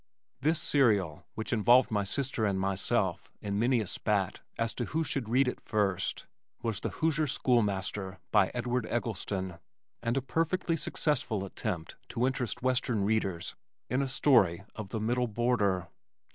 [0.39, 5.03] This serial (which involved my sister and myself in many a spat as to who
[5.03, 6.25] should read it first)
[6.63, 9.59] was The Hoosier Schoolmaster, by Edward Eggleston,
[10.01, 13.53] and a perfectly successful attempt to interest western readers
[13.91, 15.87] in a story of the middle border.